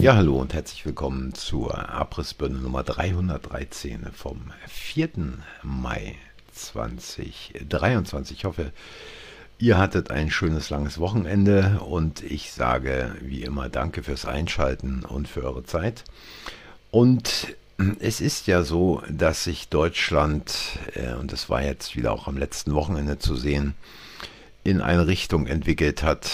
Ja, 0.00 0.16
hallo 0.16 0.38
und 0.38 0.54
herzlich 0.54 0.86
willkommen 0.86 1.34
zur 1.34 1.90
Abrissbirne 1.90 2.56
Nummer 2.56 2.82
313 2.82 4.06
vom 4.14 4.50
4. 4.66 5.10
Mai 5.62 6.14
2023. 6.54 8.38
Ich 8.38 8.44
hoffe, 8.46 8.72
ihr 9.58 9.76
hattet 9.76 10.10
ein 10.10 10.30
schönes 10.30 10.70
langes 10.70 10.98
Wochenende 11.00 11.80
und 11.80 12.22
ich 12.22 12.50
sage 12.52 13.14
wie 13.20 13.42
immer 13.42 13.68
danke 13.68 14.02
fürs 14.02 14.24
Einschalten 14.24 15.04
und 15.04 15.28
für 15.28 15.42
eure 15.42 15.64
Zeit. 15.64 16.04
Und 16.90 17.54
es 17.98 18.22
ist 18.22 18.46
ja 18.46 18.62
so, 18.62 19.02
dass 19.06 19.44
sich 19.44 19.68
Deutschland, 19.68 20.78
äh, 20.94 21.12
und 21.12 21.30
das 21.30 21.50
war 21.50 21.62
jetzt 21.62 21.94
wieder 21.94 22.12
auch 22.12 22.26
am 22.26 22.38
letzten 22.38 22.72
Wochenende 22.72 23.18
zu 23.18 23.36
sehen, 23.36 23.74
in 24.64 24.80
eine 24.80 25.06
Richtung 25.06 25.46
entwickelt 25.46 26.02
hat, 26.02 26.30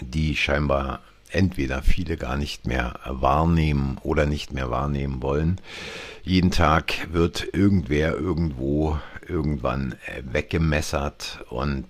die 0.00 0.36
scheinbar 0.36 1.00
entweder 1.34 1.82
viele 1.82 2.16
gar 2.16 2.36
nicht 2.36 2.66
mehr 2.66 2.98
wahrnehmen 3.04 3.98
oder 4.02 4.26
nicht 4.26 4.52
mehr 4.52 4.70
wahrnehmen 4.70 5.22
wollen. 5.22 5.60
Jeden 6.22 6.50
Tag 6.50 7.12
wird 7.12 7.48
irgendwer 7.52 8.14
irgendwo 8.14 8.98
irgendwann 9.26 9.92
äh, 10.06 10.22
weggemessert 10.24 11.44
und 11.50 11.86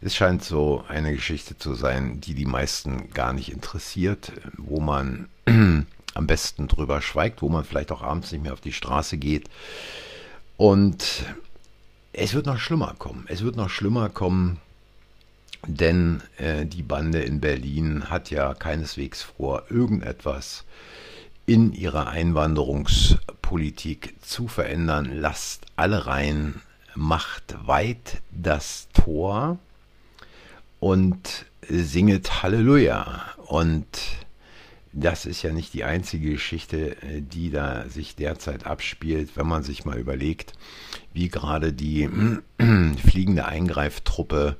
es 0.00 0.14
scheint 0.14 0.44
so 0.44 0.84
eine 0.88 1.12
Geschichte 1.14 1.56
zu 1.58 1.74
sein, 1.74 2.20
die 2.20 2.34
die 2.34 2.46
meisten 2.46 3.10
gar 3.10 3.32
nicht 3.32 3.50
interessiert, 3.50 4.32
wo 4.56 4.80
man 4.80 5.28
am 6.14 6.26
besten 6.26 6.68
drüber 6.68 7.00
schweigt, 7.00 7.42
wo 7.42 7.48
man 7.48 7.64
vielleicht 7.64 7.92
auch 7.92 8.02
abends 8.02 8.30
nicht 8.30 8.42
mehr 8.42 8.52
auf 8.52 8.60
die 8.60 8.72
Straße 8.72 9.16
geht. 9.16 9.48
Und 10.56 11.24
es 12.12 12.34
wird 12.34 12.46
noch 12.46 12.58
schlimmer 12.58 12.94
kommen. 12.98 13.24
Es 13.28 13.42
wird 13.42 13.56
noch 13.56 13.68
schlimmer 13.68 14.08
kommen, 14.08 14.60
denn 15.66 16.22
äh, 16.38 16.66
die 16.66 16.82
Bande 16.82 17.20
in 17.20 17.40
Berlin 17.40 18.10
hat 18.10 18.30
ja 18.30 18.54
keineswegs 18.54 19.22
vor, 19.22 19.64
irgendetwas 19.70 20.64
in 21.46 21.72
ihrer 21.72 22.08
Einwanderungspolitik 22.08 24.16
zu 24.20 24.48
verändern. 24.48 25.10
Lasst 25.12 25.66
alle 25.76 26.06
rein, 26.06 26.60
macht 26.94 27.56
weit 27.66 28.20
das 28.30 28.88
Tor 28.92 29.58
und 30.80 31.46
singet 31.68 32.42
Halleluja. 32.42 33.22
Und 33.46 33.86
das 34.98 35.26
ist 35.26 35.42
ja 35.42 35.52
nicht 35.52 35.74
die 35.74 35.84
einzige 35.84 36.30
Geschichte, 36.30 36.96
äh, 37.02 37.20
die 37.20 37.50
da 37.50 37.88
sich 37.88 38.16
derzeit 38.16 38.66
abspielt, 38.66 39.36
wenn 39.36 39.46
man 39.46 39.62
sich 39.62 39.84
mal 39.84 39.98
überlegt, 39.98 40.54
wie 41.12 41.28
gerade 41.28 41.72
die 41.72 42.08
fliegende 43.06 43.44
Eingreiftruppe 43.44 44.56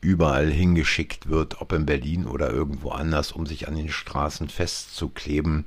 überall 0.00 0.50
hingeschickt 0.50 1.28
wird, 1.28 1.60
ob 1.60 1.72
in 1.72 1.86
Berlin 1.86 2.26
oder 2.26 2.50
irgendwo 2.50 2.90
anders, 2.90 3.32
um 3.32 3.46
sich 3.46 3.68
an 3.68 3.76
den 3.76 3.90
Straßen 3.90 4.48
festzukleben. 4.48 5.66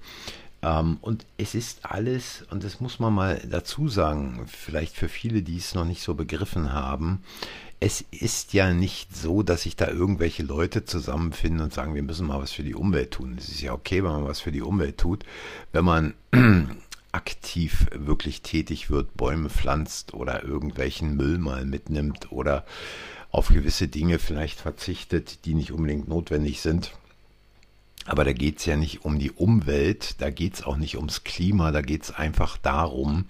Ähm, 0.61 0.97
und 1.01 1.25
es 1.37 1.55
ist 1.55 1.85
alles, 1.85 2.45
und 2.49 2.63
das 2.63 2.79
muss 2.79 2.99
man 2.99 3.13
mal 3.13 3.41
dazu 3.49 3.89
sagen, 3.89 4.45
vielleicht 4.47 4.95
für 4.95 5.09
viele, 5.09 5.41
die 5.41 5.57
es 5.57 5.75
noch 5.75 5.85
nicht 5.85 6.01
so 6.01 6.15
begriffen 6.15 6.73
haben, 6.73 7.21
es 7.79 8.03
ist 8.09 8.53
ja 8.53 8.73
nicht 8.73 9.15
so, 9.15 9.43
dass 9.43 9.63
sich 9.63 9.75
da 9.75 9.87
irgendwelche 9.87 10.41
Leute 10.41 10.85
zusammenfinden 10.85 11.61
und 11.61 11.73
sagen, 11.73 11.93
wir 11.93 12.01
müssen 12.01 12.25
mal 12.25 12.41
was 12.41 12.51
für 12.51 12.63
die 12.63 12.73
Umwelt 12.73 13.11
tun. 13.11 13.35
Es 13.37 13.49
ist 13.49 13.61
ja 13.61 13.73
okay, 13.73 14.03
wenn 14.03 14.11
man 14.11 14.25
was 14.25 14.39
für 14.39 14.51
die 14.51 14.63
Umwelt 14.63 14.97
tut, 14.97 15.25
wenn 15.73 15.85
man 15.85 16.13
aktiv 17.11 17.85
wirklich 17.93 18.41
tätig 18.41 18.89
wird, 18.89 19.15
Bäume 19.15 19.49
pflanzt 19.49 20.15
oder 20.15 20.43
irgendwelchen 20.43 21.15
Müll 21.15 21.37
mal 21.37 21.65
mitnimmt 21.65 22.31
oder 22.31 22.65
auf 23.29 23.49
gewisse 23.49 23.87
Dinge 23.87 24.17
vielleicht 24.17 24.59
verzichtet, 24.59 25.45
die 25.45 25.53
nicht 25.53 25.71
unbedingt 25.71 26.07
notwendig 26.07 26.61
sind. 26.61 26.93
Aber 28.07 28.23
da 28.23 28.31
geht 28.31 28.59
es 28.59 28.65
ja 28.65 28.77
nicht 28.77 29.03
um 29.03 29.19
die 29.19 29.31
Umwelt, 29.31 30.21
da 30.21 30.29
geht 30.29 30.55
es 30.55 30.63
auch 30.63 30.77
nicht 30.77 30.95
ums 30.95 31.25
Klima, 31.25 31.71
da 31.71 31.81
geht 31.81 32.03
es 32.03 32.11
einfach 32.11 32.57
darum, 32.57 33.25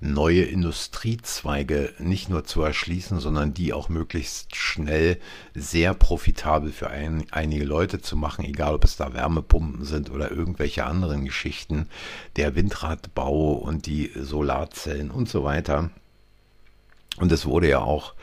neue 0.00 0.42
Industriezweige 0.42 1.94
nicht 2.00 2.28
nur 2.28 2.44
zu 2.44 2.62
erschließen, 2.62 3.20
sondern 3.20 3.54
die 3.54 3.72
auch 3.72 3.88
möglichst 3.88 4.56
schnell 4.56 5.18
sehr 5.54 5.94
profitabel 5.94 6.72
für 6.72 6.90
ein, 6.90 7.26
einige 7.30 7.64
Leute 7.64 8.00
zu 8.00 8.16
machen, 8.16 8.44
egal 8.44 8.74
ob 8.74 8.84
es 8.84 8.96
da 8.96 9.14
Wärmepumpen 9.14 9.84
sind 9.84 10.10
oder 10.10 10.32
irgendwelche 10.32 10.84
anderen 10.84 11.24
Geschichten, 11.24 11.88
der 12.34 12.56
Windradbau 12.56 13.52
und 13.52 13.86
die 13.86 14.10
Solarzellen 14.16 15.12
und 15.12 15.28
so 15.28 15.44
weiter. 15.44 15.90
Und 17.18 17.30
es 17.30 17.46
wurde 17.46 17.68
ja 17.68 17.80
auch 17.80 18.14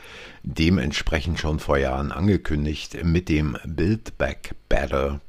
dementsprechend 0.42 1.38
schon 1.38 1.58
vor 1.58 1.78
Jahren 1.78 2.12
angekündigt 2.12 3.02
mit 3.02 3.30
dem 3.30 3.56
Build 3.64 4.16
Back 4.18 4.54
Better, 4.68 5.20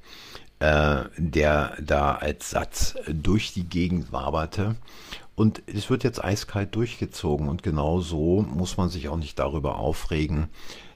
äh, 0.60 1.04
der 1.18 1.78
da 1.80 2.16
als 2.16 2.50
Satz 2.50 2.96
durch 3.08 3.54
die 3.54 3.68
Gegend 3.68 4.12
waberte. 4.12 4.76
Und 5.36 5.62
es 5.68 5.90
wird 5.90 6.04
jetzt 6.04 6.24
eiskalt 6.24 6.76
durchgezogen 6.76 7.48
und 7.48 7.62
genau 7.62 8.02
so 8.02 8.42
muss 8.42 8.78
man 8.78 8.90
sich 8.90 9.08
auch 9.08 9.18
nicht 9.18 9.38
darüber 9.38 9.78
aufregen, 9.78 10.50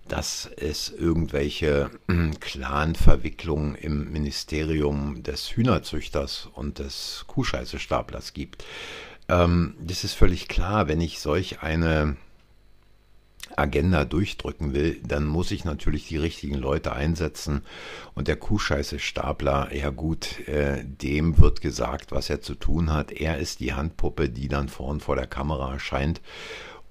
dass 0.08 0.50
es 0.58 0.90
irgendwelche 0.90 1.92
äh, 2.08 2.32
Clan-Verwicklungen 2.40 3.76
im 3.76 4.12
Ministerium 4.12 5.22
des 5.22 5.56
Hühnerzüchters 5.56 6.50
und 6.54 6.80
des 6.80 7.26
Kuhscheißestaplers 7.28 8.34
gibt. 8.34 8.66
Ähm, 9.30 9.76
das 9.80 10.04
ist 10.04 10.14
völlig 10.14 10.48
klar, 10.48 10.88
wenn 10.88 11.02
ich 11.02 11.20
solch 11.20 11.62
eine 11.62 12.18
Agenda 13.62 14.06
durchdrücken 14.06 14.74
will, 14.74 15.00
dann 15.06 15.26
muss 15.26 15.52
ich 15.52 15.64
natürlich 15.64 16.08
die 16.08 16.18
richtigen 16.18 16.56
Leute 16.56 16.94
einsetzen. 16.94 17.62
Und 18.16 18.28
der 18.28 18.36
Kuhscheiße-Stapler, 18.36 19.74
ja 19.74 19.90
gut, 19.90 20.48
äh, 20.48 20.84
dem 20.84 21.38
wird 21.38 21.62
gesagt, 21.62 22.12
was 22.12 22.30
er 22.30 22.42
zu 22.42 22.56
tun 22.56 22.92
hat. 22.92 23.12
Er 23.12 23.38
ist 23.38 23.60
die 23.60 23.74
Handpuppe, 23.74 24.30
die 24.30 24.48
dann 24.48 24.68
vorn 24.68 25.00
vor 25.00 25.16
der 25.16 25.28
Kamera 25.28 25.74
erscheint 25.74 26.22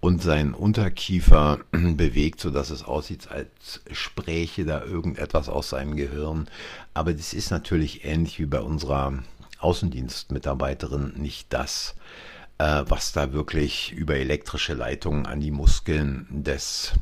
und 0.01 0.23
seinen 0.23 0.55
Unterkiefer 0.55 1.61
bewegt, 1.73 2.41
sodass 2.41 2.71
es 2.71 2.83
aussieht, 2.83 3.29
als 3.31 3.83
spräche 3.93 4.65
da 4.65 4.83
irgendetwas 4.83 5.49
aus 5.49 5.71
seinem 5.71 5.97
Gehirn. 5.97 6.49
Aber 6.95 7.13
das 7.13 7.35
ist 7.35 7.51
natürlich 7.51 8.05
ähnlich 8.05 8.39
wie 8.39 8.47
bei 8.47 8.61
unserer 8.61 9.23
Außendienstmitarbeiterin 9.59 11.15
nicht 11.17 11.53
das, 11.53 11.95
äh, 12.61 12.85
was 12.89 13.13
da 13.13 13.33
wirklich 13.33 13.93
über 13.93 14.17
elektrische 14.17 14.75
Leitungen 14.75 15.25
an 15.25 15.41
die 15.41 15.51
Muskeln 15.51 16.27
des 16.29 16.93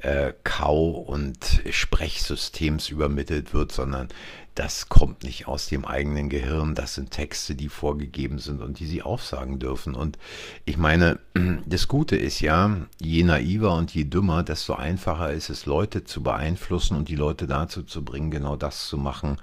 äh, 0.00 0.32
Kau- 0.44 0.90
und 0.90 1.62
Sprechsystems 1.68 2.88
übermittelt 2.88 3.52
wird, 3.52 3.72
sondern 3.72 4.08
das 4.54 4.88
kommt 4.88 5.24
nicht 5.24 5.48
aus 5.48 5.66
dem 5.66 5.84
eigenen 5.84 6.28
Gehirn. 6.28 6.76
Das 6.76 6.94
sind 6.94 7.10
Texte, 7.10 7.56
die 7.56 7.68
vorgegeben 7.68 8.38
sind 8.38 8.62
und 8.62 8.78
die 8.78 8.86
sie 8.86 9.02
aufsagen 9.02 9.58
dürfen. 9.58 9.96
Und 9.96 10.16
ich 10.64 10.76
meine, 10.76 11.18
das 11.66 11.88
Gute 11.88 12.14
ist 12.14 12.40
ja, 12.40 12.76
je 13.00 13.24
naiver 13.24 13.74
und 13.74 13.92
je 13.92 14.04
dümmer, 14.04 14.44
desto 14.44 14.74
einfacher 14.74 15.32
ist 15.32 15.50
es, 15.50 15.66
Leute 15.66 16.04
zu 16.04 16.22
beeinflussen 16.22 16.96
und 16.96 17.08
die 17.08 17.16
Leute 17.16 17.48
dazu 17.48 17.82
zu 17.82 18.04
bringen, 18.04 18.30
genau 18.30 18.54
das 18.54 18.86
zu 18.86 18.96
machen, 18.96 19.38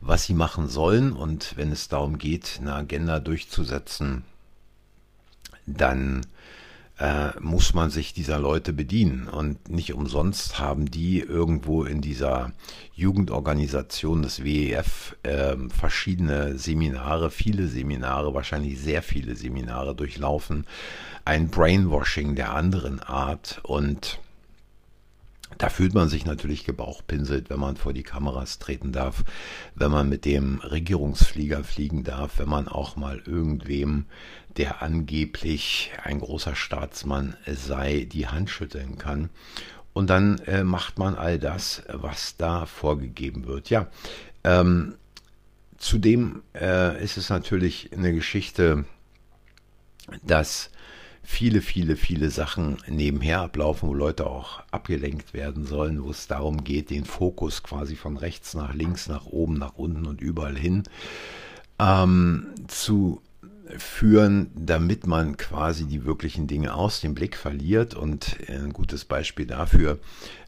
was 0.00 0.24
sie 0.24 0.34
machen 0.34 0.68
sollen. 0.68 1.12
Und 1.12 1.56
wenn 1.56 1.72
es 1.72 1.88
darum 1.88 2.18
geht, 2.18 2.58
eine 2.60 2.74
Agenda 2.74 3.18
durchzusetzen, 3.18 4.22
dann 5.76 6.22
äh, 6.98 7.30
muss 7.40 7.74
man 7.74 7.90
sich 7.90 8.12
dieser 8.12 8.38
Leute 8.38 8.72
bedienen. 8.72 9.28
Und 9.28 9.68
nicht 9.68 9.94
umsonst 9.94 10.58
haben 10.58 10.90
die 10.90 11.20
irgendwo 11.20 11.84
in 11.84 12.00
dieser 12.00 12.52
Jugendorganisation 12.94 14.22
des 14.22 14.44
WEF 14.44 15.16
äh, 15.22 15.56
verschiedene 15.68 16.58
Seminare, 16.58 17.30
viele 17.30 17.68
Seminare, 17.68 18.34
wahrscheinlich 18.34 18.80
sehr 18.80 19.02
viele 19.02 19.36
Seminare 19.36 19.94
durchlaufen. 19.94 20.66
Ein 21.24 21.48
Brainwashing 21.48 22.34
der 22.34 22.52
anderen 22.52 23.00
Art 23.00 23.60
und 23.62 24.18
da 25.58 25.68
fühlt 25.68 25.94
man 25.94 26.08
sich 26.08 26.24
natürlich 26.24 26.64
gebauchpinselt, 26.64 27.50
wenn 27.50 27.60
man 27.60 27.76
vor 27.76 27.92
die 27.92 28.04
Kameras 28.04 28.58
treten 28.58 28.92
darf, 28.92 29.24
wenn 29.74 29.90
man 29.90 30.08
mit 30.08 30.24
dem 30.24 30.60
Regierungsflieger 30.60 31.64
fliegen 31.64 32.04
darf, 32.04 32.38
wenn 32.38 32.48
man 32.48 32.68
auch 32.68 32.96
mal 32.96 33.20
irgendwem, 33.26 34.06
der 34.56 34.82
angeblich 34.82 35.90
ein 36.02 36.20
großer 36.20 36.54
Staatsmann 36.54 37.36
sei, 37.46 38.08
die 38.10 38.28
Hand 38.28 38.50
schütteln 38.50 38.98
kann. 38.98 39.30
Und 39.92 40.10
dann 40.10 40.38
äh, 40.40 40.62
macht 40.62 40.98
man 40.98 41.16
all 41.16 41.38
das, 41.38 41.82
was 41.88 42.36
da 42.36 42.66
vorgegeben 42.66 43.46
wird. 43.46 43.68
Ja, 43.68 43.88
ähm, 44.44 44.94
zudem 45.76 46.42
äh, 46.54 47.02
ist 47.02 47.16
es 47.16 47.30
natürlich 47.30 47.92
eine 47.92 48.12
Geschichte, 48.12 48.84
dass 50.22 50.70
viele, 51.28 51.60
viele, 51.60 51.96
viele 51.96 52.30
Sachen 52.30 52.78
nebenher 52.88 53.42
ablaufen, 53.42 53.90
wo 53.90 53.94
Leute 53.94 54.26
auch 54.26 54.62
abgelenkt 54.70 55.34
werden 55.34 55.66
sollen, 55.66 56.02
wo 56.02 56.10
es 56.10 56.26
darum 56.26 56.64
geht, 56.64 56.88
den 56.88 57.04
Fokus 57.04 57.62
quasi 57.62 57.96
von 57.96 58.16
rechts 58.16 58.54
nach 58.54 58.72
links, 58.72 59.08
nach 59.08 59.26
oben, 59.26 59.58
nach 59.58 59.74
unten 59.74 60.06
und 60.06 60.22
überall 60.22 60.56
hin 60.56 60.84
ähm, 61.78 62.46
zu 62.66 63.20
führen, 63.76 64.50
damit 64.56 65.06
man 65.06 65.36
quasi 65.36 65.84
die 65.84 66.06
wirklichen 66.06 66.46
Dinge 66.46 66.72
aus 66.72 67.02
dem 67.02 67.14
Blick 67.14 67.36
verliert. 67.36 67.94
Und 67.94 68.38
ein 68.48 68.72
gutes 68.72 69.04
Beispiel 69.04 69.46
dafür, 69.46 69.98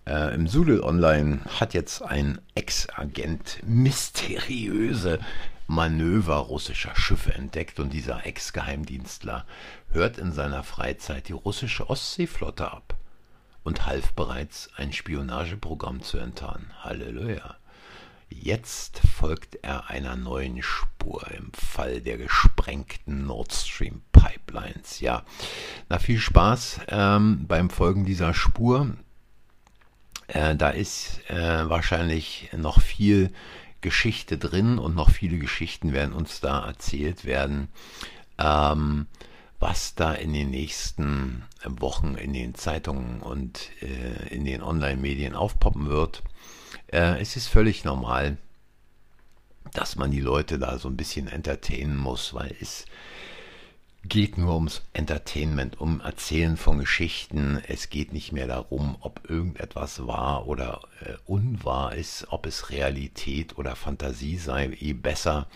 äh, 0.07 0.35
im 0.35 0.47
Sudel 0.49 0.81
Online 0.81 1.41
hat 1.61 1.75
jetzt 1.75 2.01
ein 2.01 2.41
Ex-Agent 2.55 3.61
mysteriöse 3.67 5.19
Manöver 5.71 6.39
russischer 6.39 6.97
Schiffe 6.97 7.33
entdeckt 7.33 7.79
und 7.79 7.93
dieser 7.93 8.27
Ex-Geheimdienstler 8.27 9.47
hört 9.91 10.19
in 10.19 10.33
seiner 10.33 10.65
Freizeit 10.65 11.29
die 11.29 11.33
russische 11.33 11.89
Ostseeflotte 11.89 12.73
ab 12.73 12.97
und 13.63 13.87
half 13.87 14.13
bereits 14.15 14.69
ein 14.77 14.93
Spionageprogramm 14.93 16.03
zu 16.03 16.19
enttarnen. 16.19 16.73
Halleluja. 16.81 17.55
Jetzt 18.29 19.01
folgt 19.17 19.61
er 19.63 19.89
einer 19.91 20.17
neuen 20.17 20.61
Spur 20.61 21.31
im 21.31 21.53
Fall 21.53 22.01
der 22.01 22.19
gesprengten 22.19 23.29
Nord 23.29 23.53
Stream 23.53 24.03
Pipelines. 24.11 24.99
Ja, 24.99 25.23
na 25.89 26.01
viel 26.01 26.19
Spaß 26.19 26.81
ähm, 26.89 27.47
beim 27.47 27.71
Folgen 27.71 28.05
dieser 28.05 28.35
Spur. 28.35 28.97
Äh, 30.27 30.57
da 30.57 30.71
ist 30.71 31.21
äh, 31.31 31.69
wahrscheinlich 31.69 32.51
noch 32.57 32.81
viel 32.81 33.33
Geschichte 33.81 34.39
drin 34.39 34.79
und 34.79 34.95
noch 34.95 35.11
viele 35.11 35.39
Geschichten 35.39 35.93
werden 35.93 36.13
uns 36.13 36.41
da 36.41 36.67
erzählt 36.67 37.25
werden, 37.25 37.69
ähm, 38.39 39.07
was 39.59 39.95
da 39.95 40.13
in 40.13 40.33
den 40.33 40.51
nächsten 40.51 41.45
Wochen 41.65 42.15
in 42.15 42.33
den 42.33 42.55
Zeitungen 42.55 43.21
und 43.21 43.71
äh, 43.83 44.35
in 44.35 44.45
den 44.45 44.63
Online-Medien 44.63 45.35
aufpoppen 45.35 45.89
wird. 45.89 46.23
Äh, 46.89 47.21
es 47.21 47.37
ist 47.37 47.49
völlig 47.49 47.85
normal, 47.85 48.39
dass 49.73 49.97
man 49.97 50.11
die 50.11 50.21
Leute 50.21 50.59
da 50.59 50.79
so 50.79 50.89
ein 50.89 50.97
bisschen 50.97 51.29
entertainen 51.29 51.97
muss, 51.97 52.35
weil 52.35 52.55
es 52.61 52.87
geht 54.03 54.39
nur 54.39 54.55
ums 54.55 54.83
Entertainment, 54.93 55.81
um 55.81 56.01
Erzählen 56.01 56.57
von 56.57 56.79
Geschichten. 56.79 57.61
Es 57.69 57.91
geht 57.91 58.13
nicht 58.13 58.33
mehr 58.33 58.47
darum, 58.47 58.97
ob 59.01 59.29
irgendetwas 59.29 60.07
wahr 60.07 60.47
oder 60.47 60.81
äh, 61.01 61.15
unwahr 61.27 61.95
ist, 61.95 62.27
ob 62.31 62.47
es 62.47 62.71
Realität 62.71 63.59
oder 63.59 63.77
Fantasie 63.77 64.37
sei. 64.37 64.69
Je 64.79 64.95
besser 64.95 65.47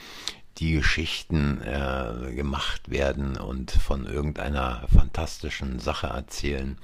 die 0.58 0.73
Geschichten 0.73 1.61
äh, 1.62 2.32
gemacht 2.35 2.91
werden 2.91 3.37
und 3.37 3.70
von 3.73 4.06
irgendeiner 4.06 4.87
fantastischen 4.93 5.81
Sache 5.81 6.08
erzählen, 6.08 6.79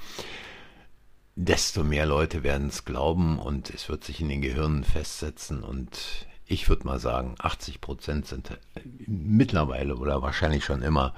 desto 1.37 1.85
mehr 1.85 2.07
Leute 2.07 2.43
werden 2.43 2.69
es 2.69 2.85
glauben 2.85 3.39
und 3.39 3.71
es 3.71 3.89
wird 3.89 4.03
sich 4.05 4.21
in 4.21 4.29
den 4.29 4.43
Gehirnen 4.43 4.83
festsetzen 4.83 5.63
und 5.63 6.27
ich 6.51 6.69
würde 6.69 6.85
mal 6.85 6.99
sagen, 6.99 7.37
80 7.39 7.81
Prozent 7.81 8.27
sind 8.27 8.59
mittlerweile 9.07 9.95
oder 9.95 10.21
wahrscheinlich 10.21 10.65
schon 10.65 10.83
immer 10.83 11.15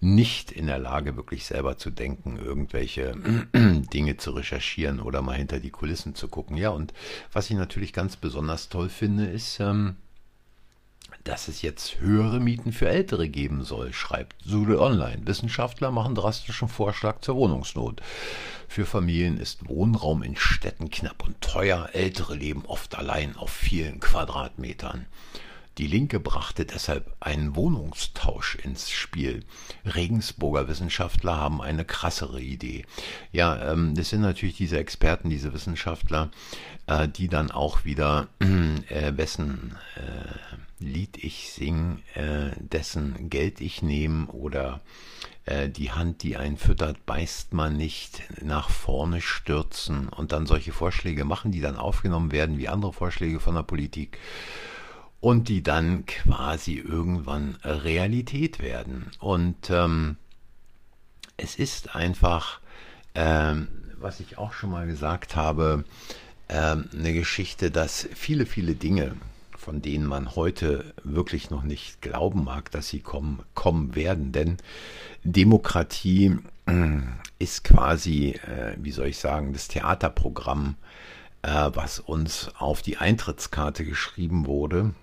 nicht 0.00 0.52
in 0.52 0.66
der 0.66 0.78
Lage, 0.78 1.16
wirklich 1.16 1.46
selber 1.46 1.78
zu 1.78 1.90
denken, 1.90 2.36
irgendwelche 2.36 3.14
Dinge 3.54 4.18
zu 4.18 4.32
recherchieren 4.32 5.00
oder 5.00 5.22
mal 5.22 5.36
hinter 5.36 5.60
die 5.60 5.70
Kulissen 5.70 6.14
zu 6.14 6.28
gucken. 6.28 6.58
Ja, 6.58 6.70
und 6.70 6.92
was 7.32 7.48
ich 7.48 7.56
natürlich 7.56 7.94
ganz 7.94 8.16
besonders 8.16 8.68
toll 8.68 8.90
finde, 8.90 9.24
ist, 9.24 9.60
ähm, 9.60 9.96
dass 11.26 11.48
es 11.48 11.60
jetzt 11.62 12.00
höhere 12.00 12.38
Mieten 12.38 12.72
für 12.72 12.88
Ältere 12.88 13.28
geben 13.28 13.64
soll, 13.64 13.92
schreibt 13.92 14.36
Sude 14.44 14.80
Online. 14.80 15.26
Wissenschaftler 15.26 15.90
machen 15.90 16.14
drastischen 16.14 16.68
Vorschlag 16.68 17.20
zur 17.20 17.34
Wohnungsnot. 17.36 18.00
Für 18.68 18.86
Familien 18.86 19.38
ist 19.38 19.68
Wohnraum 19.68 20.22
in 20.22 20.36
Städten 20.36 20.90
knapp 20.90 21.24
und 21.26 21.40
teuer. 21.40 21.90
Ältere 21.92 22.34
leben 22.34 22.64
oft 22.66 22.96
allein 22.96 23.36
auf 23.36 23.50
vielen 23.50 23.98
Quadratmetern. 24.00 25.06
Die 25.78 25.86
Linke 25.86 26.20
brachte 26.20 26.64
deshalb 26.64 27.14
einen 27.20 27.54
Wohnungstausch 27.54 28.54
ins 28.56 28.90
Spiel. 28.90 29.44
Regensburger 29.84 30.68
Wissenschaftler 30.68 31.36
haben 31.36 31.60
eine 31.60 31.84
krassere 31.84 32.40
Idee. 32.40 32.86
Ja, 33.30 33.72
ähm, 33.72 33.94
das 33.94 34.08
sind 34.08 34.22
natürlich 34.22 34.56
diese 34.56 34.78
Experten, 34.78 35.28
diese 35.28 35.52
Wissenschaftler, 35.52 36.30
äh, 36.86 37.08
die 37.08 37.28
dann 37.28 37.50
auch 37.50 37.84
wieder, 37.84 38.28
äh, 38.40 39.12
wessen 39.16 39.76
äh, 39.96 40.56
Lied 40.78 41.16
ich 41.22 41.52
sing, 41.52 42.02
äh, 42.14 42.50
dessen 42.58 43.30
Geld 43.30 43.62
ich 43.62 43.80
nehme 43.80 44.26
oder 44.26 44.80
äh, 45.46 45.70
die 45.70 45.92
Hand, 45.92 46.22
die 46.22 46.36
einen 46.36 46.58
füttert, 46.58 47.06
beißt 47.06 47.54
man 47.54 47.76
nicht, 47.76 48.22
nach 48.42 48.68
vorne 48.68 49.22
stürzen 49.22 50.08
und 50.08 50.32
dann 50.32 50.44
solche 50.44 50.72
Vorschläge 50.72 51.24
machen, 51.24 51.50
die 51.50 51.62
dann 51.62 51.76
aufgenommen 51.76 52.30
werden 52.30 52.58
wie 52.58 52.68
andere 52.68 52.92
Vorschläge 52.92 53.40
von 53.40 53.54
der 53.54 53.62
Politik 53.62 54.18
und 55.20 55.48
die 55.48 55.62
dann 55.62 56.06
quasi 56.06 56.74
irgendwann 56.74 57.56
Realität 57.64 58.60
werden. 58.60 59.10
Und 59.18 59.70
ähm, 59.70 60.16
es 61.36 61.56
ist 61.56 61.94
einfach, 61.94 62.60
ähm, 63.14 63.68
was 63.98 64.20
ich 64.20 64.38
auch 64.38 64.52
schon 64.52 64.70
mal 64.70 64.86
gesagt 64.86 65.36
habe, 65.36 65.84
ähm, 66.48 66.88
eine 66.92 67.12
Geschichte, 67.12 67.70
dass 67.70 68.08
viele, 68.14 68.46
viele 68.46 68.74
Dinge, 68.74 69.16
von 69.56 69.82
denen 69.82 70.06
man 70.06 70.36
heute 70.36 70.94
wirklich 71.02 71.50
noch 71.50 71.62
nicht 71.62 72.00
glauben 72.02 72.44
mag, 72.44 72.70
dass 72.70 72.88
sie 72.88 73.00
kommen, 73.00 73.42
kommen 73.54 73.94
werden. 73.96 74.32
Denn 74.32 74.58
Demokratie 75.24 76.36
äh, 76.66 76.98
ist 77.38 77.64
quasi, 77.64 78.38
äh, 78.46 78.76
wie 78.78 78.92
soll 78.92 79.08
ich 79.08 79.18
sagen, 79.18 79.52
das 79.52 79.68
Theaterprogramm, 79.68 80.76
äh, 81.42 81.70
was 81.74 81.98
uns 81.98 82.50
auf 82.58 82.82
die 82.82 82.98
Eintrittskarte 82.98 83.84
geschrieben 83.84 84.46
wurde 84.46 84.94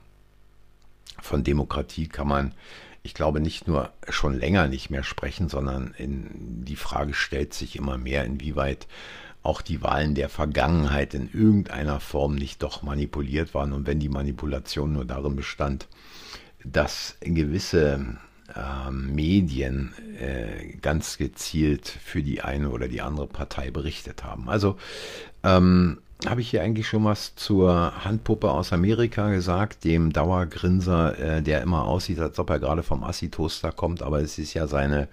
von 1.24 1.44
Demokratie 1.44 2.08
kann 2.08 2.28
man, 2.28 2.54
ich 3.02 3.14
glaube, 3.14 3.40
nicht 3.40 3.68
nur 3.68 3.92
schon 4.10 4.38
länger 4.38 4.68
nicht 4.68 4.90
mehr 4.90 5.04
sprechen, 5.04 5.50
sondern 5.50 5.94
in, 5.98 6.66
die 6.66 6.76
Frage 6.76 7.14
stellt 7.14 7.54
sich 7.54 7.76
immer 7.76 7.98
mehr, 7.98 8.26
inwieweit 8.26 8.88
auch 9.42 9.62
die 9.62 9.82
Wahlen 9.82 10.16
der 10.16 10.30
Vergangenheit 10.30 11.14
in 11.14 11.30
irgendeiner 11.32 12.00
Form 12.00 12.36
nicht 12.36 12.64
doch 12.64 12.82
manipuliert 12.82 13.54
waren. 13.54 13.74
Und 13.74 13.88
wenn 13.88 14.00
die 14.00 14.10
Manipulation 14.10 14.94
nur 14.94 15.06
darin 15.06 15.36
bestand, 15.36 15.88
dass 16.64 17.18
gewisse 17.22 18.18
äh, 18.56 18.92
Medien 18.92 19.94
äh, 20.20 20.78
ganz 20.82 21.18
gezielt 21.18 21.88
für 21.88 22.22
die 22.22 22.42
eine 22.42 22.70
oder 22.70 22.88
die 22.88 23.02
andere 23.02 23.28
Partei 23.28 23.72
berichtet 23.72 24.24
haben. 24.24 24.50
Also 24.50 24.78
ähm, 25.44 26.00
habe 26.28 26.42
ich 26.42 26.50
hier 26.50 26.62
eigentlich 26.62 26.88
schon 26.88 27.06
was 27.06 27.36
zur 27.36 28.04
Handpuppe 28.04 28.52
aus 28.52 28.74
Amerika 28.74 29.30
gesagt, 29.30 29.84
dem 29.84 30.14
Dauergrinser, 30.14 31.20
äh, 31.20 31.42
der 31.42 31.62
immer 31.62 31.86
aussieht, 31.86 32.20
als 32.20 32.40
ob 32.40 32.50
er 32.50 32.60
gerade 32.60 32.84
vom 32.84 33.04
Assi-Toaster 33.04 33.72
kommt, 33.72 34.02
aber 34.02 34.22
es 34.22 34.38
ist 34.38 34.54
ja 34.54 34.68
seine 34.68 35.08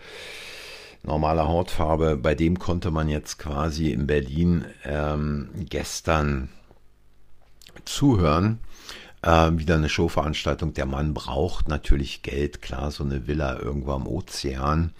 normale 1.02 1.46
Hautfarbe. 1.46 2.16
Bei 2.16 2.34
dem 2.34 2.58
konnte 2.58 2.90
man 2.90 3.08
jetzt 3.08 3.38
quasi 3.38 3.90
in 3.90 4.06
Berlin 4.06 4.64
ähm, 4.84 5.48
gestern 5.68 6.48
zuhören. 7.84 8.58
Äh, 9.22 9.50
wieder 9.52 9.74
eine 9.74 9.88
Showveranstaltung. 9.88 10.74
Der 10.74 10.86
Mann 10.86 11.14
braucht 11.14 11.68
natürlich 11.68 12.22
Geld, 12.22 12.62
klar, 12.62 12.90
so 12.90 13.04
eine 13.04 13.26
Villa 13.26 13.58
irgendwo 13.58 13.92
am 13.92 14.06
Ozean 14.06 14.92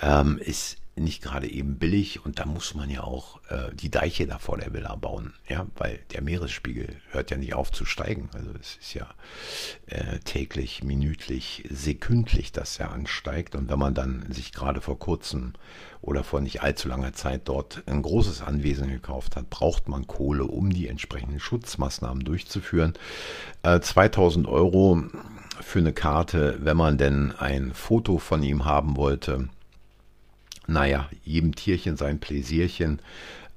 ähm, 0.00 0.38
ist 0.38 0.78
nicht 1.00 1.22
gerade 1.22 1.50
eben 1.50 1.78
billig 1.78 2.24
und 2.24 2.38
da 2.38 2.46
muss 2.46 2.74
man 2.74 2.90
ja 2.90 3.02
auch 3.02 3.40
äh, 3.48 3.74
die 3.74 3.90
Deiche 3.90 4.26
da 4.26 4.38
vor 4.38 4.58
der 4.58 4.72
Villa 4.72 4.94
bauen, 4.96 5.34
ja, 5.48 5.66
weil 5.76 6.00
der 6.12 6.22
Meeresspiegel 6.22 6.96
hört 7.10 7.30
ja 7.30 7.36
nicht 7.36 7.54
auf 7.54 7.72
zu 7.72 7.84
steigen. 7.84 8.30
Also 8.32 8.50
es 8.60 8.76
ist 8.80 8.94
ja 8.94 9.08
äh, 9.86 10.18
täglich, 10.20 10.82
minütlich, 10.82 11.64
sekündlich, 11.70 12.52
dass 12.52 12.78
er 12.78 12.92
ansteigt 12.92 13.54
und 13.54 13.68
wenn 13.70 13.78
man 13.78 13.94
dann 13.94 14.26
sich 14.30 14.52
gerade 14.52 14.80
vor 14.80 14.98
kurzem 14.98 15.54
oder 16.00 16.24
vor 16.24 16.40
nicht 16.40 16.62
allzu 16.62 16.88
langer 16.88 17.12
Zeit 17.12 17.42
dort 17.46 17.82
ein 17.86 18.02
großes 18.02 18.42
Anwesen 18.42 18.88
gekauft 18.88 19.36
hat, 19.36 19.50
braucht 19.50 19.88
man 19.88 20.06
Kohle, 20.06 20.44
um 20.44 20.70
die 20.70 20.88
entsprechenden 20.88 21.40
Schutzmaßnahmen 21.40 22.24
durchzuführen. 22.24 22.94
Äh, 23.62 23.80
2000 23.80 24.46
Euro 24.46 25.02
für 25.60 25.80
eine 25.80 25.92
Karte, 25.92 26.58
wenn 26.60 26.76
man 26.76 26.98
denn 26.98 27.32
ein 27.32 27.72
Foto 27.74 28.18
von 28.18 28.42
ihm 28.42 28.64
haben 28.64 28.96
wollte, 28.96 29.48
naja, 30.68 31.08
jedem 31.24 31.54
Tierchen 31.54 31.96
sein 31.96 32.20
Pläsierchen. 32.20 33.00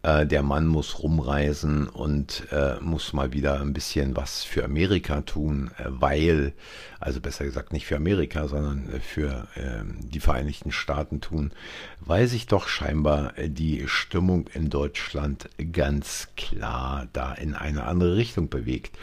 Äh, 0.03 0.25
der 0.25 0.41
Mann 0.41 0.65
muss 0.65 0.99
rumreisen 0.99 1.87
und 1.87 2.47
äh, 2.51 2.79
muss 2.79 3.13
mal 3.13 3.33
wieder 3.33 3.61
ein 3.61 3.73
bisschen 3.73 4.15
was 4.15 4.43
für 4.43 4.63
Amerika 4.63 5.21
tun, 5.21 5.69
äh, 5.77 5.83
weil, 5.87 6.53
also 6.99 7.21
besser 7.21 7.45
gesagt 7.45 7.71
nicht 7.71 7.85
für 7.85 7.97
Amerika, 7.97 8.47
sondern 8.47 8.89
äh, 8.91 8.99
für 8.99 9.47
ähm, 9.55 9.97
die 10.01 10.19
Vereinigten 10.19 10.71
Staaten 10.71 11.21
tun, 11.21 11.51
weil 11.99 12.27
sich 12.27 12.47
doch 12.47 12.67
scheinbar 12.67 13.37
äh, 13.37 13.49
die 13.49 13.83
Stimmung 13.87 14.47
in 14.53 14.69
Deutschland 14.71 15.49
ganz 15.71 16.29
klar 16.35 17.07
da 17.13 17.33
in 17.33 17.53
eine 17.53 17.83
andere 17.83 18.15
Richtung 18.15 18.49
bewegt. 18.49 18.97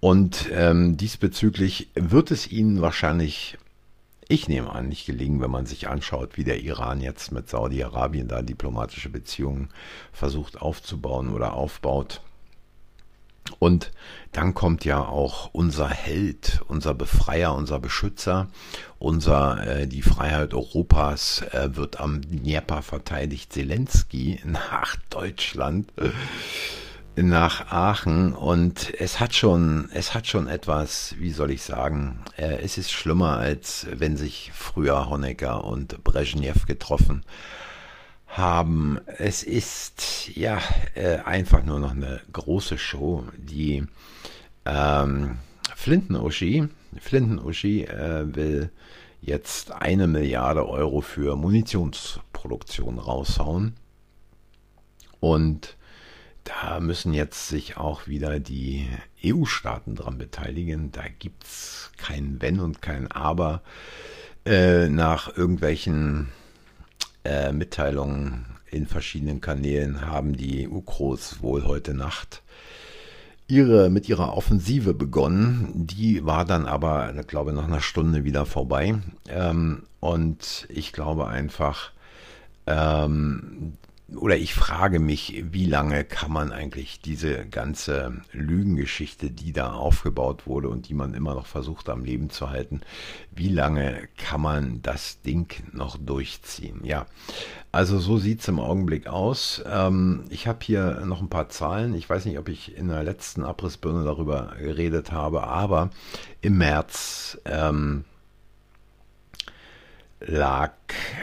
Und 0.00 0.48
ähm, 0.52 0.96
diesbezüglich 0.96 1.90
wird 1.94 2.30
es 2.30 2.50
Ihnen 2.50 2.80
wahrscheinlich 2.80 3.58
ich 4.32 4.48
nehme 4.48 4.72
an, 4.72 4.88
nicht 4.88 5.04
gelingen, 5.04 5.42
wenn 5.42 5.50
man 5.50 5.66
sich 5.66 5.88
anschaut, 5.88 6.38
wie 6.38 6.44
der 6.44 6.60
Iran 6.60 7.02
jetzt 7.02 7.32
mit 7.32 7.50
Saudi-Arabien 7.50 8.28
da 8.28 8.40
diplomatische 8.40 9.10
Beziehungen 9.10 9.68
versucht 10.10 10.62
aufzubauen 10.62 11.34
oder 11.34 11.52
aufbaut. 11.52 12.22
Und 13.58 13.92
dann 14.30 14.54
kommt 14.54 14.86
ja 14.86 15.04
auch 15.04 15.50
unser 15.52 15.88
Held, 15.88 16.62
unser 16.68 16.94
Befreier, 16.94 17.54
unser 17.54 17.78
Beschützer, 17.78 18.48
unser 18.98 19.66
äh, 19.66 19.86
die 19.86 20.00
Freiheit 20.00 20.54
Europas 20.54 21.42
äh, 21.50 21.76
wird 21.76 22.00
am 22.00 22.22
Dnieper 22.22 22.80
verteidigt, 22.80 23.52
Zelensky 23.52 24.40
nach 24.44 24.96
Deutschland, 25.10 25.92
nach 27.16 27.70
Aachen 27.70 28.32
und 28.32 28.92
es 28.98 29.20
hat 29.20 29.34
schon, 29.34 29.90
es 29.92 30.14
hat 30.14 30.26
schon 30.26 30.48
etwas, 30.48 31.14
wie 31.18 31.30
soll 31.30 31.50
ich 31.50 31.62
sagen, 31.62 32.20
äh, 32.36 32.56
es 32.62 32.78
ist 32.78 32.90
schlimmer 32.90 33.36
als 33.36 33.86
wenn 33.92 34.16
sich 34.16 34.50
früher 34.54 35.10
Honecker 35.10 35.64
und 35.64 36.02
Brezhnev 36.04 36.66
getroffen 36.66 37.24
haben. 38.26 38.98
Es 39.18 39.42
ist 39.42 40.34
ja 40.34 40.58
äh, 40.94 41.18
einfach 41.18 41.62
nur 41.64 41.80
noch 41.80 41.90
eine 41.90 42.20
große 42.32 42.78
Show, 42.78 43.24
die 43.36 43.84
ähm, 44.64 45.36
Flinten-Uschi, 45.76 46.68
Flinten-Uschi 46.98 47.84
äh, 47.84 48.34
will 48.34 48.70
jetzt 49.20 49.72
eine 49.72 50.06
Milliarde 50.06 50.66
Euro 50.66 51.00
für 51.00 51.36
Munitionsproduktion 51.36 52.98
raushauen. 52.98 53.74
Und 55.20 55.76
da 56.44 56.80
müssen 56.80 57.12
jetzt 57.14 57.48
sich 57.48 57.76
auch 57.76 58.06
wieder 58.06 58.40
die 58.40 58.88
EU-Staaten 59.24 59.94
dran 59.94 60.18
beteiligen. 60.18 60.92
Da 60.92 61.02
gibt 61.18 61.44
es 61.44 61.90
kein 61.96 62.40
Wenn 62.40 62.60
und 62.60 62.82
kein 62.82 63.10
Aber. 63.10 63.62
Äh, 64.44 64.88
nach 64.88 65.36
irgendwelchen 65.36 66.28
äh, 67.24 67.52
Mitteilungen 67.52 68.46
in 68.70 68.86
verschiedenen 68.86 69.40
Kanälen 69.40 70.00
haben 70.00 70.36
die 70.36 70.66
UKROs 70.66 71.42
wohl 71.42 71.64
heute 71.64 71.94
Nacht 71.94 72.42
ihre, 73.46 73.90
mit 73.90 74.08
ihrer 74.08 74.34
Offensive 74.36 74.94
begonnen. 74.94 75.70
Die 75.74 76.24
war 76.24 76.44
dann 76.44 76.66
aber, 76.66 77.14
ich 77.18 77.26
glaube, 77.26 77.52
nach 77.52 77.66
einer 77.66 77.80
Stunde 77.80 78.24
wieder 78.24 78.46
vorbei. 78.46 78.98
Ähm, 79.28 79.82
und 80.00 80.66
ich 80.68 80.92
glaube 80.92 81.28
einfach, 81.28 81.92
ähm, 82.66 83.74
oder 84.16 84.36
ich 84.36 84.54
frage 84.54 85.00
mich, 85.00 85.44
wie 85.50 85.66
lange 85.66 86.04
kann 86.04 86.32
man 86.32 86.52
eigentlich 86.52 87.00
diese 87.00 87.46
ganze 87.46 88.22
Lügengeschichte, 88.32 89.30
die 89.30 89.52
da 89.52 89.72
aufgebaut 89.72 90.46
wurde 90.46 90.68
und 90.68 90.88
die 90.88 90.94
man 90.94 91.14
immer 91.14 91.34
noch 91.34 91.46
versucht 91.46 91.88
am 91.88 92.04
Leben 92.04 92.30
zu 92.30 92.50
halten, 92.50 92.82
wie 93.30 93.48
lange 93.48 94.08
kann 94.16 94.40
man 94.40 94.82
das 94.82 95.20
Ding 95.22 95.52
noch 95.72 95.96
durchziehen? 95.96 96.80
Ja, 96.84 97.06
also 97.70 97.98
so 97.98 98.18
sieht 98.18 98.40
es 98.40 98.48
im 98.48 98.60
Augenblick 98.60 99.06
aus. 99.06 99.62
Ähm, 99.66 100.24
ich 100.30 100.46
habe 100.46 100.58
hier 100.62 101.02
noch 101.04 101.20
ein 101.20 101.30
paar 101.30 101.48
Zahlen. 101.48 101.94
Ich 101.94 102.08
weiß 102.08 102.24
nicht, 102.26 102.38
ob 102.38 102.48
ich 102.48 102.76
in 102.76 102.88
der 102.88 103.02
letzten 103.02 103.44
Abrissbirne 103.44 104.04
darüber 104.04 104.54
geredet 104.58 105.12
habe, 105.12 105.44
aber 105.44 105.90
im 106.40 106.58
März 106.58 107.38
ähm, 107.44 108.04
lag 110.20 110.72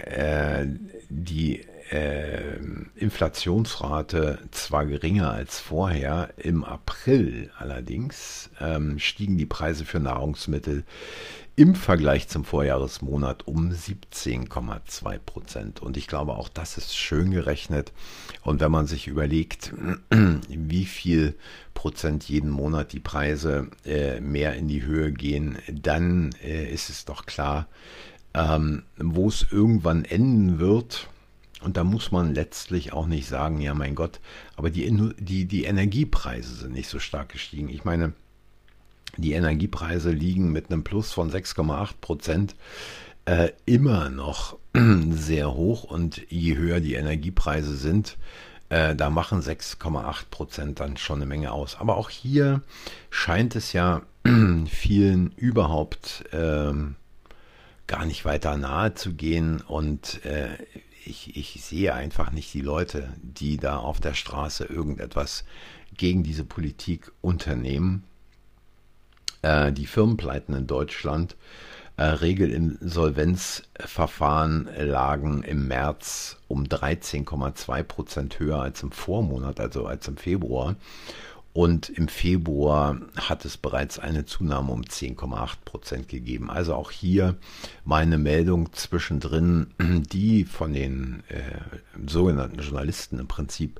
äh, 0.06 0.66
die 1.10 1.66
äh, 1.90 2.58
Inflationsrate 2.96 4.40
zwar 4.52 4.86
geringer 4.86 5.32
als 5.32 5.60
vorher, 5.60 6.30
im 6.38 6.64
April 6.64 7.52
allerdings 7.58 8.50
ähm, 8.60 9.00
stiegen 9.00 9.38
die 9.38 9.46
Preise 9.46 9.86
für 9.86 10.00
Nahrungsmittel 10.00 10.84
im 11.56 11.76
Vergleich 11.76 12.30
zum 12.30 12.46
Vorjahresmonat 12.46 13.46
um 13.46 13.70
17,2 13.70 15.20
Prozent. 15.20 15.82
Und 15.82 15.98
ich 15.98 16.08
glaube, 16.08 16.36
auch 16.36 16.48
das 16.48 16.78
ist 16.78 16.96
schön 16.96 17.32
gerechnet. 17.32 17.92
Und 18.44 18.62
wenn 18.62 18.72
man 18.72 18.88
sich 18.88 19.08
überlegt, 19.08 19.74
wie 20.48 20.86
viel 20.86 21.36
Prozent 21.74 22.24
jeden 22.30 22.50
Monat 22.50 22.94
die 22.94 23.02
Preise 23.02 23.68
äh, 23.84 24.22
mehr 24.22 24.56
in 24.56 24.70
die 24.70 24.84
Höhe 24.84 25.12
gehen, 25.12 25.58
dann 25.70 26.30
äh, 26.42 26.72
ist 26.72 26.90
es 26.90 27.04
doch 27.04 27.26
klar, 27.26 27.68
ähm, 28.34 28.84
wo 28.98 29.28
es 29.28 29.48
irgendwann 29.52 30.06
enden 30.06 30.60
wird 30.60 31.10
und 31.62 31.78
da 31.78 31.84
muss 31.84 32.12
man 32.12 32.34
letztlich 32.34 32.94
auch 32.94 33.06
nicht 33.06 33.28
sagen, 33.28 33.60
ja 33.60 33.74
mein 33.74 33.96
Gott, 33.96 34.20
aber 34.56 34.70
die, 34.70 34.90
die, 35.20 35.46
die 35.46 35.64
Energiepreise 35.64 36.56
sind 36.56 36.74
nicht 36.74 36.90
so 36.90 37.00
stark 37.00 37.30
gestiegen. 37.30 37.70
Ich 37.70 37.84
meine, 37.84 38.14
die 39.18 39.34
Energiepreise 39.34 40.12
liegen 40.12 40.52
mit 40.52 40.72
einem 40.72 40.84
Plus 40.84 41.12
von 41.12 41.32
6,8 41.32 41.96
Prozent 42.00 42.56
äh, 43.26 43.50
immer 43.66 44.10
noch 44.10 44.58
sehr 45.12 45.54
hoch 45.54 45.84
und 45.84 46.22
je 46.30 46.56
höher 46.56 46.80
die 46.80 46.94
Energiepreise 46.94 47.76
sind, 47.76 48.18
äh, 48.70 48.96
da 48.96 49.10
machen 49.10 49.42
6,8 49.42 50.26
Prozent 50.30 50.80
dann 50.80 50.96
schon 50.98 51.18
eine 51.18 51.26
Menge 51.26 51.52
aus. 51.52 51.76
Aber 51.80 51.98
auch 51.98 52.10
hier 52.10 52.62
scheint 53.10 53.56
es 53.56 53.74
ja 53.74 54.04
vielen 54.68 55.32
überhaupt 55.36 56.24
äh, 56.32 56.74
gar 57.88 58.06
nicht 58.06 58.26
weiter 58.26 58.56
nahe 58.58 58.94
zu 58.94 59.14
gehen 59.14 59.62
und 59.62 60.24
äh, 60.24 60.50
ich, 61.10 61.36
ich 61.36 61.62
sehe 61.64 61.94
einfach 61.94 62.32
nicht 62.32 62.54
die 62.54 62.62
Leute, 62.62 63.14
die 63.22 63.58
da 63.58 63.76
auf 63.78 64.00
der 64.00 64.14
Straße 64.14 64.64
irgendetwas 64.66 65.44
gegen 65.98 66.24
diese 66.24 66.46
Politik 66.46 67.12
unternehmen. 67.22 68.04
Äh, 69.42 69.72
die 69.72 69.88
Firmenpleiten 69.88 70.54
in 70.56 70.68
Deutschland, 70.68 71.36
äh, 71.98 72.04
Regelinsolvenzverfahren 72.04 74.70
lagen 74.78 75.42
im 75.44 75.68
März 75.68 76.38
um 76.48 76.64
13,2 76.64 77.84
Prozent 77.84 78.40
höher 78.40 78.62
als 78.62 78.84
im 78.84 78.92
Vormonat, 78.92 79.60
also 79.60 79.86
als 79.86 80.08
im 80.08 80.16
Februar. 80.18 80.76
Und 81.52 81.90
im 81.90 82.08
Februar 82.08 82.98
hat 83.16 83.44
es 83.44 83.58
bereits 83.58 83.98
eine 83.98 84.26
Zunahme 84.26 84.72
um 84.72 84.82
10,8 84.82 85.50
Prozent 85.66 86.08
gegeben. 86.08 86.50
Also 86.50 86.76
auch 86.76 86.92
hier 86.92 87.36
meine 87.84 88.18
Meldung 88.18 88.72
zwischendrin, 88.74 89.68
die 89.80 90.46
von 90.46 90.74
den 90.74 91.24
äh, 91.30 92.08
sogenannten 92.08 92.60
Journalisten 92.60 93.20
im 93.20 93.28
Prinzip 93.28 93.80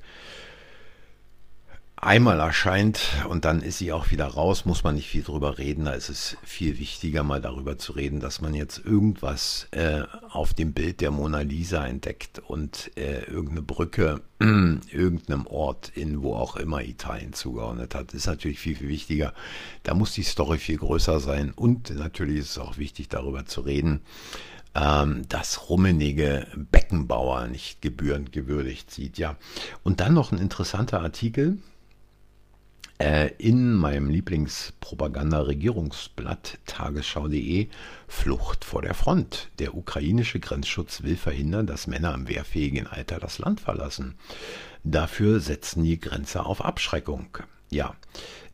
einmal 2.02 2.40
erscheint 2.40 3.00
und 3.28 3.46
dann 3.46 3.62
ist 3.62 3.80
sie 3.80 3.92
auch 3.92 4.12
wieder 4.12 4.26
raus, 4.26 4.66
muss 4.66 4.84
man 4.84 4.96
nicht 4.96 5.10
viel 5.10 5.24
drüber 5.24 5.58
reden. 5.58 5.86
Da 5.86 5.92
ist 5.92 6.10
es 6.10 6.38
viel 6.44 6.80
wichtiger, 6.80 7.24
mal 7.24 7.42
darüber 7.42 7.78
zu 7.78 7.94
reden, 7.94 8.20
dass 8.20 8.42
man 8.42 8.54
jetzt 8.54 8.80
irgendwas 8.86 9.68
äh, 9.72 10.04
auf 10.30 10.54
dem 10.54 10.74
Bild 10.74 11.02
der 11.02 11.12
Mona 11.12 11.42
Lisa 11.42 11.86
entdeckt 11.86 12.40
und 12.40 12.92
äh, 12.96 13.24
irgendeine 13.24 13.62
Brücke, 13.62 14.22
irgendeinem 14.40 15.46
Ort 15.48 15.92
in 15.96 16.24
wo 16.24 16.36
auch 16.36 16.56
immer 16.56 16.84
Italien 16.84 17.34
zugeordnet 17.34 17.96
hat, 17.96 18.14
ist 18.14 18.28
natürlich 18.28 18.60
viel, 18.60 18.76
viel 18.76 18.90
wichtiger. 18.90 19.34
Da 19.84 19.94
muss 19.94 20.14
die 20.14 20.24
Story 20.24 20.58
viel 20.58 20.78
größer 20.78 21.20
sein 21.20 21.52
und 21.56 21.90
natürlich 21.96 22.38
ist 22.38 22.52
es 22.52 22.58
auch 22.58 22.78
wichtig, 22.78 23.10
darüber 23.10 23.46
zu 23.46 23.62
reden 23.62 24.02
ähm, 24.76 25.28
dass 25.28 25.70
Rummenige 25.70 26.46
Beckenbauer 26.56 27.48
nicht 27.48 27.82
gebührend 27.82 28.32
gewürdigt 28.32 28.92
sieht. 28.92 29.18
Ja, 29.18 29.36
und 29.84 30.00
dann 30.00 30.14
noch 30.14 30.32
ein 30.32 30.38
interessanter 30.38 31.02
Artikel 31.02 31.58
äh, 31.58 31.79
in 33.38 33.76
meinem 33.76 34.10
Lieblingspropaganda-Regierungsblatt 34.10 36.58
tagesschau.de 36.66 37.70
Flucht 38.10 38.66
vor 38.66 38.82
der 38.82 38.94
Front. 38.94 39.52
Der 39.60 39.74
ukrainische 39.74 40.42
Grenzschutz 40.42 41.04
will 41.04 41.16
verhindern, 41.16 41.66
dass 41.66 41.88
Männer 41.88 42.14
im 42.14 42.28
wehrfähigen 42.28 42.88
Alter 42.88 43.20
das 43.20 43.40
Land 43.40 43.62
verlassen. 43.62 44.16
Dafür 44.84 45.40
setzen 45.40 45.86
die 45.86 46.00
Grenze 46.00 46.46
auf 46.46 46.64
Abschreckung. 46.64 47.38
Ja, 47.70 47.96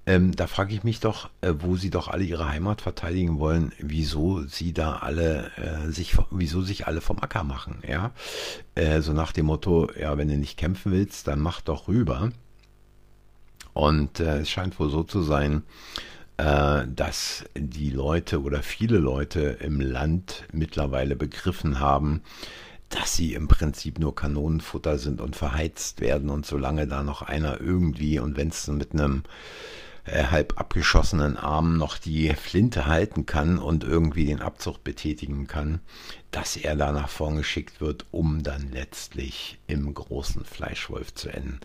ähm, 0.07 0.35
da 0.35 0.45
frage 0.45 0.75
ich 0.75 0.83
mich 0.83 0.99
doch, 0.99 1.29
äh, 1.41 1.53
wo 1.59 1.75
sie 1.75 1.89
doch 1.89 2.07
alle 2.07 2.23
ihre 2.23 2.47
Heimat 2.47 2.81
verteidigen 2.81 3.39
wollen, 3.39 3.71
wieso 3.79 4.43
sie 4.43 4.71
da 4.71 4.97
alle 4.97 5.51
äh, 5.57 5.91
sich, 5.91 6.15
wieso 6.29 6.61
sich 6.61 6.85
alle 6.85 7.01
vom 7.01 7.19
Acker 7.19 7.43
machen, 7.43 7.79
ja? 7.87 8.11
Äh, 8.75 9.01
so 9.01 9.13
nach 9.13 9.31
dem 9.31 9.47
Motto, 9.47 9.89
ja, 9.99 10.17
wenn 10.17 10.27
du 10.27 10.37
nicht 10.37 10.57
kämpfen 10.57 10.91
willst, 10.91 11.27
dann 11.27 11.39
mach 11.39 11.61
doch 11.61 11.87
rüber. 11.87 12.29
Und 13.75 14.21
äh, 14.21 14.39
es 14.39 14.49
scheint 14.49 14.79
wohl 14.79 14.89
so 14.89 15.03
zu 15.03 15.21
sein, 15.21 15.63
äh, 16.37 16.83
dass 16.87 17.43
die 17.57 17.89
Leute 17.89 18.41
oder 18.41 18.63
viele 18.63 18.99
Leute 18.99 19.57
im 19.59 19.81
Land 19.81 20.45
mittlerweile 20.53 21.17
begriffen 21.17 21.81
haben, 21.81 22.21
dass 22.87 23.17
sie 23.17 23.33
im 23.33 23.49
Prinzip 23.49 23.99
nur 23.99 24.15
Kanonenfutter 24.15 24.97
sind 24.97 25.19
und 25.19 25.35
verheizt 25.35 25.99
werden 25.99 26.29
und 26.29 26.45
solange 26.45 26.87
da 26.87 27.03
noch 27.03 27.21
einer 27.21 27.59
irgendwie 27.59 28.17
und 28.17 28.37
wenn 28.37 28.47
es 28.47 28.65
mit 28.67 28.93
einem 28.93 29.23
äh, 30.05 30.25
halb 30.25 30.59
abgeschossenen 30.59 31.35
Arm 31.35 31.77
noch 31.77 31.97
die 31.97 32.29
Flinte 32.33 32.85
halten 32.85 33.25
kann 33.25 33.57
und 33.57 33.83
irgendwie 33.83 34.25
den 34.25 34.41
Abzug 34.41 34.83
betätigen 34.83 35.47
kann, 35.47 35.81
dass 36.31 36.57
er 36.57 36.75
da 36.75 36.91
nach 36.91 37.09
vorn 37.09 37.37
geschickt 37.37 37.81
wird, 37.81 38.05
um 38.11 38.43
dann 38.43 38.71
letztlich 38.71 39.57
im 39.67 39.93
großen 39.93 40.45
Fleischwolf 40.45 41.13
zu 41.13 41.29
enden. 41.29 41.59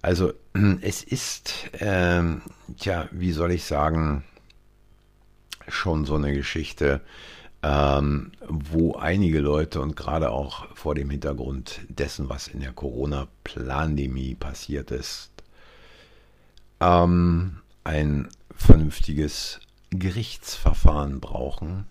Also 0.00 0.32
es 0.80 1.02
ist, 1.02 1.70
ähm, 1.80 2.42
tja, 2.78 3.08
wie 3.12 3.32
soll 3.32 3.52
ich 3.52 3.64
sagen, 3.64 4.24
schon 5.68 6.04
so 6.04 6.14
eine 6.14 6.32
Geschichte, 6.32 7.00
ähm, 7.62 8.32
wo 8.48 8.94
einige 8.96 9.40
Leute 9.40 9.80
und 9.80 9.94
gerade 9.96 10.30
auch 10.30 10.66
vor 10.74 10.94
dem 10.94 11.10
Hintergrund 11.10 11.80
dessen, 11.88 12.28
was 12.28 12.48
in 12.48 12.60
der 12.60 12.72
Corona-Pandemie 12.72 14.34
passiert 14.34 14.90
ist, 14.90 15.30
ähm, 16.80 17.61
ein 17.84 18.28
vernünftiges 18.54 19.60
Gerichtsverfahren 19.90 21.20
brauchen. 21.20 21.86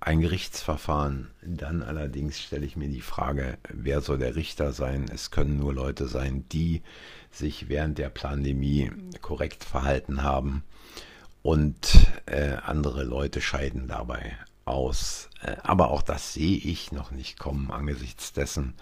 Ein 0.00 0.20
Gerichtsverfahren, 0.20 1.30
dann 1.42 1.82
allerdings 1.82 2.38
stelle 2.38 2.64
ich 2.64 2.76
mir 2.76 2.88
die 2.88 3.00
Frage, 3.00 3.58
wer 3.68 4.00
soll 4.00 4.18
der 4.18 4.36
Richter 4.36 4.72
sein? 4.72 5.10
Es 5.12 5.32
können 5.32 5.58
nur 5.58 5.74
Leute 5.74 6.06
sein, 6.06 6.44
die 6.52 6.82
sich 7.32 7.68
während 7.68 7.98
der 7.98 8.08
Pandemie 8.08 8.92
korrekt 9.20 9.64
verhalten 9.64 10.22
haben 10.22 10.62
und 11.42 11.76
äh, 12.26 12.56
andere 12.64 13.02
Leute 13.04 13.40
scheiden 13.40 13.88
dabei 13.88 14.36
aus. 14.64 15.30
Äh, 15.42 15.56
aber 15.62 15.90
auch 15.90 16.02
das 16.02 16.32
sehe 16.32 16.56
ich 16.56 16.92
noch 16.92 17.10
nicht 17.10 17.38
kommen 17.38 17.70
angesichts 17.70 18.32
dessen, 18.32 18.74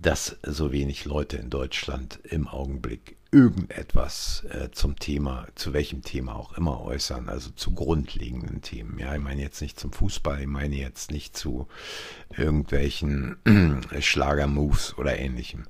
dass 0.00 0.36
so 0.42 0.72
wenig 0.72 1.04
Leute 1.04 1.36
in 1.36 1.50
Deutschland 1.50 2.18
im 2.24 2.48
Augenblick 2.48 3.16
irgendetwas 3.36 4.46
äh, 4.48 4.70
zum 4.70 4.98
Thema, 4.98 5.46
zu 5.56 5.74
welchem 5.74 6.00
Thema 6.00 6.36
auch 6.36 6.56
immer 6.56 6.80
äußern, 6.80 7.28
also 7.28 7.50
zu 7.50 7.74
grundlegenden 7.74 8.62
Themen. 8.62 8.98
Ja, 8.98 9.14
ich 9.14 9.20
meine 9.20 9.42
jetzt 9.42 9.60
nicht 9.60 9.78
zum 9.78 9.92
Fußball, 9.92 10.40
ich 10.40 10.46
meine 10.46 10.76
jetzt 10.76 11.10
nicht 11.10 11.36
zu 11.36 11.68
irgendwelchen 12.34 13.36
Schlagermoves 14.00 14.96
oder 14.96 15.18
ähnlichem. 15.18 15.64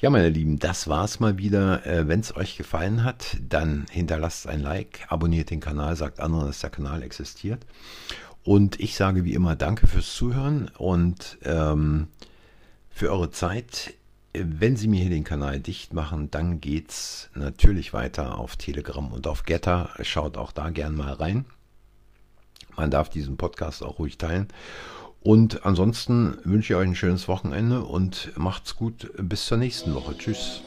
Ja, 0.00 0.10
meine 0.10 0.30
Lieben, 0.30 0.58
das 0.58 0.88
war's 0.88 1.20
mal 1.20 1.38
wieder. 1.38 1.86
Äh, 1.86 2.08
Wenn 2.08 2.18
es 2.18 2.34
euch 2.34 2.56
gefallen 2.56 3.04
hat, 3.04 3.36
dann 3.40 3.86
hinterlasst 3.88 4.48
ein 4.48 4.60
Like, 4.60 5.06
abonniert 5.08 5.50
den 5.50 5.60
Kanal, 5.60 5.94
sagt 5.94 6.18
anderen, 6.18 6.48
dass 6.48 6.60
der 6.60 6.70
Kanal 6.70 7.04
existiert. 7.04 7.64
Und 8.42 8.80
ich 8.80 8.96
sage 8.96 9.24
wie 9.24 9.34
immer 9.34 9.54
Danke 9.54 9.86
fürs 9.86 10.12
Zuhören 10.12 10.68
und 10.76 11.38
ähm, 11.44 12.08
für 12.90 13.12
eure 13.12 13.30
Zeit. 13.30 13.94
Wenn 14.34 14.76
Sie 14.76 14.88
mir 14.88 15.00
hier 15.00 15.10
den 15.10 15.24
Kanal 15.24 15.60
dicht 15.60 15.92
machen, 15.92 16.30
dann 16.30 16.60
geht's 16.60 17.28
natürlich 17.34 17.92
weiter 17.92 18.38
auf 18.38 18.56
Telegram 18.56 19.12
und 19.12 19.26
auf 19.26 19.44
Getter. 19.44 19.90
Schaut 20.00 20.38
auch 20.38 20.52
da 20.52 20.70
gern 20.70 20.94
mal 20.94 21.12
rein. 21.12 21.44
Man 22.76 22.90
darf 22.90 23.10
diesen 23.10 23.36
Podcast 23.36 23.82
auch 23.82 23.98
ruhig 23.98 24.16
teilen. 24.16 24.48
Und 25.20 25.66
ansonsten 25.66 26.38
wünsche 26.44 26.72
ich 26.72 26.76
euch 26.78 26.88
ein 26.88 26.96
schönes 26.96 27.28
Wochenende 27.28 27.82
und 27.82 28.32
macht's 28.36 28.74
gut. 28.74 29.10
Bis 29.18 29.46
zur 29.46 29.58
nächsten 29.58 29.94
Woche. 29.94 30.16
Tschüss. 30.16 30.62